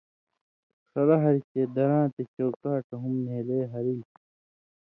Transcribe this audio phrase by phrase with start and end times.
[0.91, 4.09] ݜلہ ہاریۡ چےۡ دَراں تے چوکاٹہ ہُم نھېلے ہرِلیۡ۔